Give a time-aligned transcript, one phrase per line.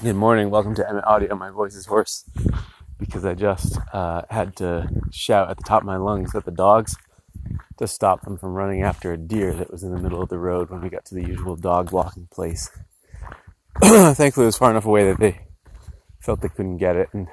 [0.00, 0.50] Good morning.
[0.50, 1.34] Welcome to Emmet Audio.
[1.34, 2.24] My voice is hoarse
[3.00, 6.52] because I just uh, had to shout at the top of my lungs at the
[6.52, 6.96] dogs
[7.78, 10.38] to stop them from running after a deer that was in the middle of the
[10.38, 12.70] road when we got to the usual dog walking place.
[13.82, 15.40] Thankfully, it was far enough away that they
[16.20, 17.08] felt they couldn't get it.
[17.12, 17.26] And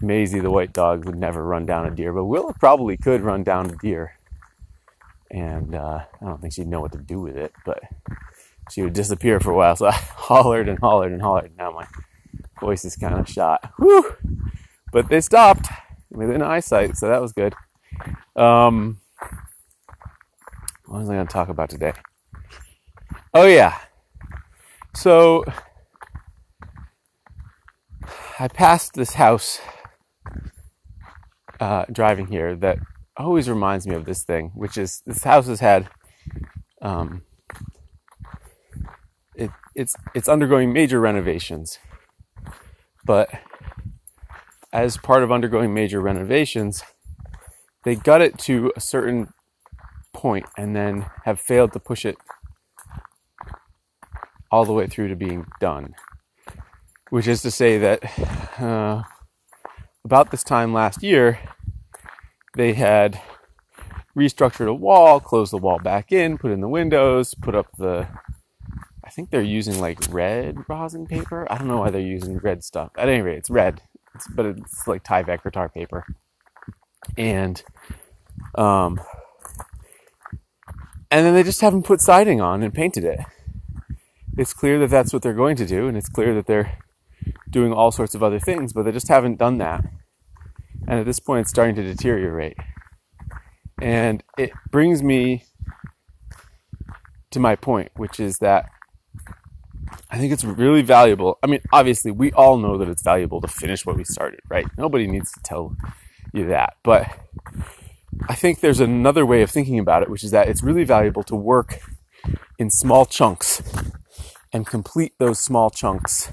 [0.00, 3.42] Maisie, the white dog, would never run down a deer, but Willow probably could run
[3.42, 4.18] down a deer.
[5.30, 7.82] And uh, I don't think she'd know what to do with it, but
[8.70, 9.76] she would disappear for a while.
[9.76, 11.52] So I hollered and hollered and hollered.
[11.56, 11.86] Now my
[12.60, 13.72] voice is kind of shot.
[13.78, 14.16] Whew.
[14.92, 15.68] But they stopped
[16.10, 17.54] within eyesight, so that was good.
[18.36, 19.00] Um,
[20.86, 21.92] what was I going to talk about today?
[23.32, 23.78] Oh, yeah.
[24.94, 25.44] So
[28.38, 29.60] I passed this house
[31.60, 32.78] uh, driving here that
[33.16, 35.88] always reminds me of this thing, which is this house has had
[36.82, 37.22] um,
[39.74, 41.78] it's it's undergoing major renovations.
[43.04, 43.30] But
[44.72, 46.82] as part of undergoing major renovations,
[47.84, 49.32] they got it to a certain
[50.12, 52.16] point and then have failed to push it
[54.50, 55.94] all the way through to being done.
[57.10, 59.02] Which is to say that uh,
[60.04, 61.38] about this time last year,
[62.56, 63.20] they had
[64.16, 68.08] restructured a wall, closed the wall back in, put in the windows, put up the
[69.10, 71.44] I think they're using like red rosin paper.
[71.50, 72.92] I don't know why they're using red stuff.
[72.96, 73.82] At any rate, it's red,
[74.14, 76.06] it's, but it's like Tyvek or tar paper.
[77.18, 77.60] And,
[78.54, 79.00] um,
[81.10, 83.18] and then they just haven't put siding on and painted it.
[84.38, 86.78] It's clear that that's what they're going to do, and it's clear that they're
[87.50, 89.84] doing all sorts of other things, but they just haven't done that.
[90.86, 92.58] And at this point, it's starting to deteriorate.
[93.82, 95.46] And it brings me
[97.32, 98.70] to my point, which is that
[100.08, 101.38] I think it's really valuable.
[101.42, 104.66] I mean, obviously, we all know that it's valuable to finish what we started, right?
[104.78, 105.76] Nobody needs to tell
[106.32, 106.76] you that.
[106.82, 107.06] But
[108.28, 111.22] I think there's another way of thinking about it, which is that it's really valuable
[111.24, 111.80] to work
[112.58, 113.62] in small chunks
[114.52, 116.30] and complete those small chunks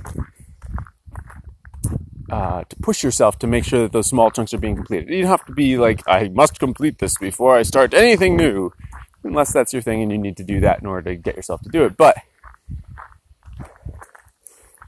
[2.31, 5.09] uh, to push yourself to make sure that those small chunks are being completed.
[5.09, 8.71] You don't have to be like, I must complete this before I start anything new,
[9.23, 11.61] unless that's your thing and you need to do that in order to get yourself
[11.61, 11.95] to do it.
[11.95, 12.17] But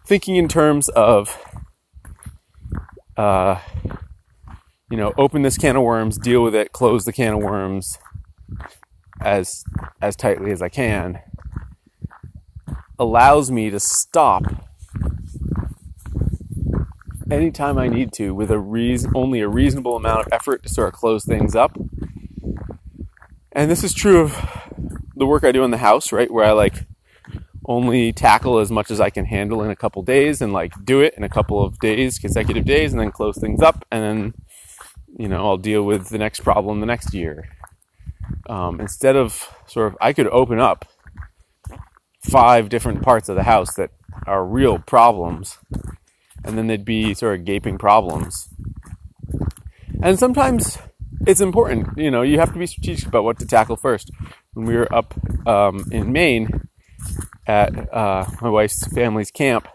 [0.09, 1.37] thinking in terms of,
[3.15, 3.59] uh,
[4.89, 7.99] you know, open this can of worms, deal with it, close the can of worms
[9.21, 9.63] as
[10.01, 11.19] as tightly as I can,
[12.97, 14.43] allows me to stop
[17.29, 20.87] anytime I need to with a reason, only a reasonable amount of effort to sort
[20.87, 21.77] of close things up.
[23.51, 24.35] And this is true of
[25.15, 26.31] the work I do in the house, right?
[26.31, 26.87] Where I like
[27.69, 31.01] only tackle as much as I can handle in a couple days and like do
[31.01, 33.85] it in a couple of days, consecutive days, and then close things up.
[33.91, 34.33] And then,
[35.17, 37.47] you know, I'll deal with the next problem the next year.
[38.49, 40.85] Um, instead of sort of, I could open up
[42.21, 43.91] five different parts of the house that
[44.25, 45.59] are real problems,
[46.43, 48.49] and then they'd be sort of gaping problems.
[50.01, 50.79] And sometimes
[51.27, 54.09] it's important, you know, you have to be strategic about what to tackle first.
[54.53, 55.13] When we were up
[55.47, 56.68] um, in Maine,
[57.49, 59.67] at uh, my wife's family's camp,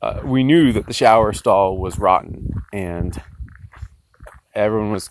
[0.00, 3.22] uh, we knew that the shower stall was rotten, and
[4.54, 5.10] everyone was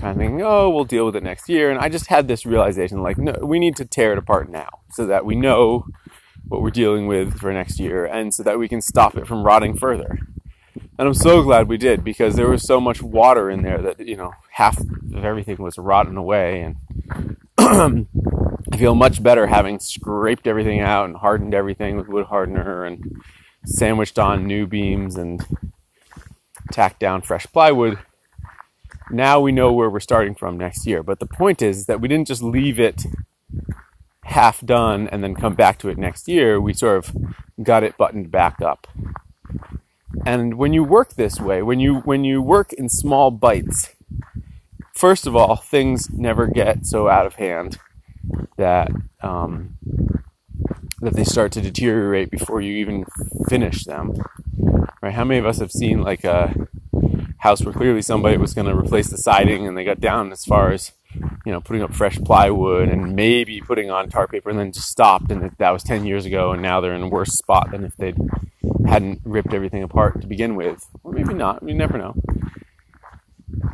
[0.00, 2.46] kind of thinking, "Oh, we'll deal with it next year." And I just had this
[2.46, 5.84] realization, like, no, we need to tear it apart now, so that we know
[6.48, 9.44] what we're dealing with for next year, and so that we can stop it from
[9.44, 10.18] rotting further.
[10.98, 14.00] And I'm so glad we did because there was so much water in there that
[14.00, 17.36] you know half of everything was rotten away, and
[18.70, 23.22] I feel much better having scraped everything out and hardened everything with wood hardener and
[23.64, 25.44] sandwiched on new beams and
[26.70, 27.98] tacked down fresh plywood.
[29.10, 31.02] Now we know where we're starting from next year.
[31.02, 33.04] But the point is that we didn't just leave it
[34.24, 36.60] half done and then come back to it next year.
[36.60, 37.16] We sort of
[37.62, 38.86] got it buttoned back up.
[40.24, 43.90] And when you work this way, when you when you work in small bites,
[44.94, 47.78] first of all, things never get so out of hand
[48.56, 48.90] that
[49.22, 49.78] um,
[51.00, 53.04] that they start to deteriorate before you even
[53.48, 54.14] finish them.
[55.02, 55.12] Right?
[55.12, 56.68] How many of us have seen like a
[57.42, 60.44] house where clearly somebody was going to replace the siding and they got down as
[60.44, 60.92] far as
[61.44, 64.88] you know putting up fresh plywood and maybe putting on tar paper and then just
[64.88, 67.84] stopped and that was 10 years ago and now they're in a worse spot than
[67.84, 68.14] if they
[68.86, 72.14] hadn't ripped everything apart to begin with or maybe not you never know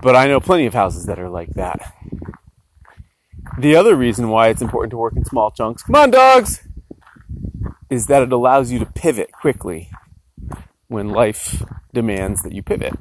[0.02, 1.94] but i know plenty of houses that are like that
[3.58, 6.66] the other reason why it's important to work in small chunks, come on, dogs,
[7.90, 9.90] is that it allows you to pivot quickly.
[10.88, 11.62] when life
[11.92, 12.94] demands that you pivot.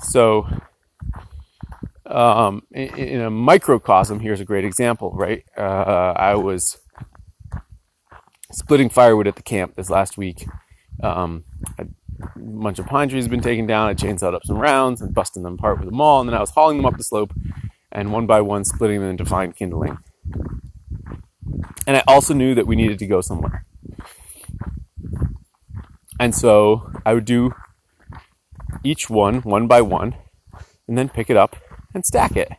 [0.00, 0.48] So,
[2.04, 5.44] um, in, in, a microcosm, here's a great example, right?
[5.56, 6.78] Uh, I was
[8.50, 10.48] splitting firewood at the camp this last week.
[11.00, 11.44] Um,
[11.78, 11.86] a
[12.36, 13.88] bunch of pine trees had been taken down.
[13.88, 16.40] I chainsawed up some rounds and busting them apart with a maul, and then I
[16.40, 17.32] was hauling them up the slope
[17.96, 19.98] and one by one splitting them into fine kindling.
[21.86, 23.64] And I also knew that we needed to go somewhere.
[26.20, 27.54] And so I would do
[28.84, 30.14] each one, one by one,
[30.86, 31.56] and then pick it up
[31.94, 32.52] and stack it.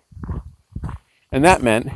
[1.32, 1.92] And that meant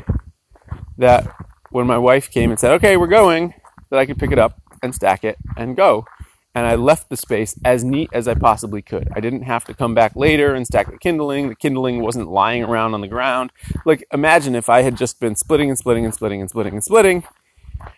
[0.99, 1.35] that
[1.71, 3.55] when my wife came and said, okay, we're going,
[3.89, 6.05] that I could pick it up and stack it and go.
[6.53, 9.07] And I left the space as neat as I possibly could.
[9.15, 11.47] I didn't have to come back later and stack the kindling.
[11.47, 13.51] The kindling wasn't lying around on the ground.
[13.85, 16.83] Like, imagine if I had just been splitting and splitting and splitting and splitting and
[16.83, 17.23] splitting,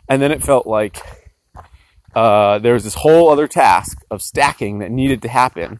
[0.07, 1.01] and then it felt like
[2.15, 5.79] uh, there was this whole other task of stacking that needed to happen,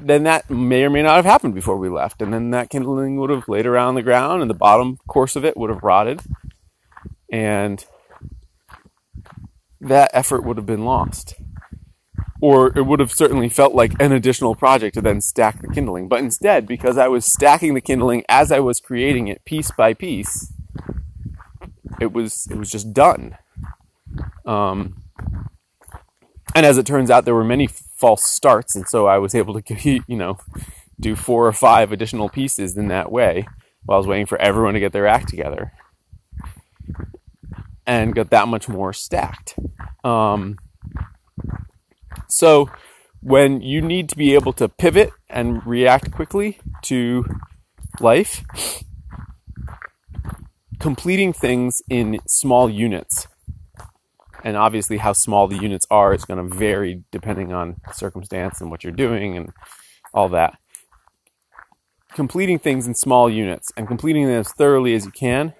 [0.00, 2.22] then that may or may not have happened before we left.
[2.22, 5.44] And then that kindling would have laid around the ground and the bottom course of
[5.44, 6.20] it would have rotted.
[7.30, 7.84] And
[9.80, 11.34] that effort would have been lost.
[12.40, 16.08] Or it would have certainly felt like an additional project to then stack the kindling.
[16.08, 19.94] But instead, because I was stacking the kindling as I was creating it piece by
[19.94, 20.52] piece,
[22.00, 23.38] it was it was just done.
[24.44, 25.02] Um,
[26.54, 29.60] and as it turns out, there were many false starts, and so I was able
[29.60, 30.38] to, you know,
[30.98, 33.46] do four or five additional pieces in that way
[33.84, 35.72] while I was waiting for everyone to get their act together,
[37.86, 39.58] and got that much more stacked.
[40.06, 40.56] Um,
[42.28, 42.70] so
[43.20, 47.24] when you need to be able to pivot and react quickly to
[47.98, 48.44] life,
[50.78, 53.26] completing things in small units
[54.44, 58.70] and obviously how small the units are is going to vary depending on circumstance and
[58.70, 59.52] what you're doing and
[60.14, 60.56] all that.
[62.14, 65.52] Completing things in small units and completing them as thoroughly as you can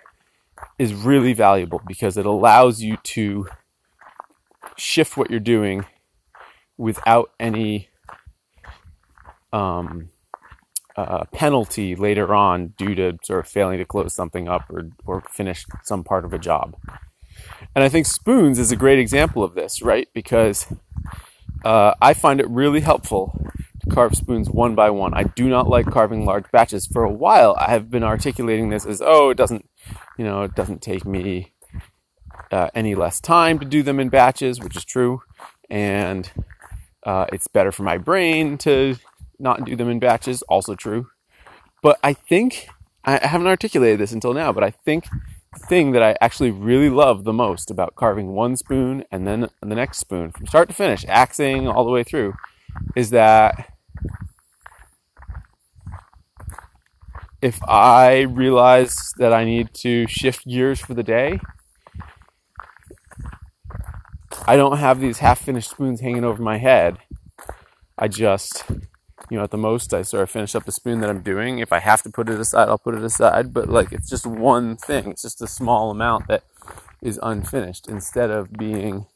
[0.79, 3.49] is really valuable because it allows you to
[4.77, 5.85] shift what you're doing
[6.77, 7.89] without any
[9.53, 10.11] um,
[10.97, 15.23] uh, penalty later on due to sort of failing to close something up or, or
[15.31, 16.77] finish some part of a job.
[17.75, 20.09] And I think spoons is a great example of this, right?
[20.15, 20.67] Because
[21.65, 23.39] uh, I find it really helpful
[23.81, 25.13] to carve spoons one by one.
[25.15, 26.87] I do not like carving large batches.
[26.87, 29.69] For a while, I have been articulating this as, oh, it doesn't,
[30.17, 31.53] you know, it doesn't take me
[32.51, 35.23] uh, any less time to do them in batches, which is true,
[35.71, 36.31] and
[37.05, 38.97] uh, it's better for my brain to
[39.39, 41.09] not do them in batches, also true.
[41.83, 42.69] But I think
[43.05, 45.07] I haven't articulated this until now, but I think
[45.53, 49.49] the thing that I actually really love the most about carving one spoon and then
[49.61, 52.35] the next spoon from start to finish, axing all the way through,
[52.95, 53.73] is that
[57.41, 61.39] if I realize that I need to shift gears for the day,
[64.47, 66.99] I don't have these half finished spoons hanging over my head.
[67.99, 68.65] I just
[69.31, 71.59] you know, at the most, I sort of finish up the spoon that I'm doing.
[71.59, 73.53] If I have to put it aside, I'll put it aside.
[73.53, 75.11] But like, it's just one thing.
[75.11, 76.45] It's just a small amount that
[77.03, 79.07] is unfinished instead of being,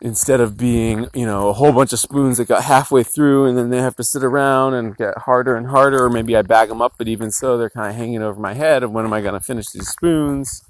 [0.00, 3.56] instead of being, you know, a whole bunch of spoons that got halfway through and
[3.56, 6.04] then they have to sit around and get harder and harder.
[6.04, 8.54] Or maybe I bag them up, but even so, they're kind of hanging over my
[8.54, 10.65] head of when am I going to finish these spoons?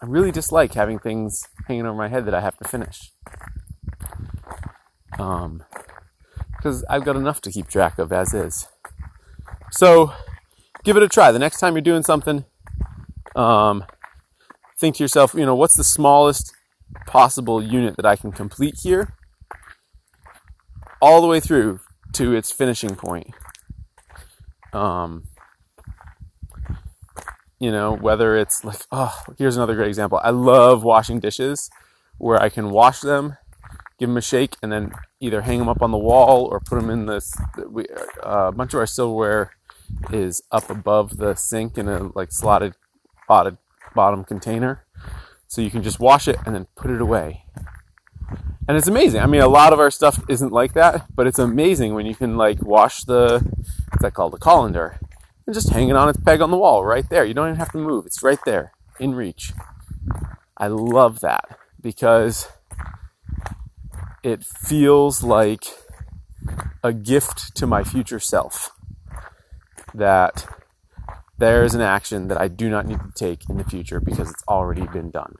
[0.00, 3.12] I really dislike having things hanging over my head that I have to finish.
[5.18, 5.64] Um,
[6.56, 8.66] because I've got enough to keep track of as is.
[9.72, 10.12] So
[10.84, 11.32] give it a try.
[11.32, 12.44] The next time you're doing something,
[13.34, 13.84] um,
[14.78, 16.52] think to yourself, you know, what's the smallest
[17.06, 19.14] possible unit that I can complete here?
[21.00, 21.80] All the way through
[22.14, 23.28] to its finishing point.
[24.72, 25.24] Um,
[27.58, 30.20] you know, whether it's like, oh, here's another great example.
[30.22, 31.70] I love washing dishes
[32.18, 33.36] where I can wash them
[33.98, 36.80] give them a shake, and then either hang them up on the wall or put
[36.80, 37.34] them in this.
[37.68, 37.84] We,
[38.22, 39.50] uh, a bunch of our silverware
[40.12, 42.74] is up above the sink in a like slotted
[43.26, 43.58] bottom,
[43.94, 44.84] bottom container,
[45.48, 47.44] so you can just wash it and then put it away.
[48.68, 49.20] And it's amazing.
[49.20, 52.14] I mean, a lot of our stuff isn't like that, but it's amazing when you
[52.14, 53.40] can like wash the
[53.90, 55.00] what's that called, the colander,
[55.48, 57.24] and just hang it on its peg on the wall right there.
[57.24, 59.54] You don't even have to move; it's right there in reach.
[60.58, 62.48] I love that because
[64.22, 65.64] it feels like
[66.84, 68.72] a gift to my future self
[69.94, 70.46] that
[71.38, 74.30] there is an action that I do not need to take in the future because
[74.30, 75.36] it's already been done.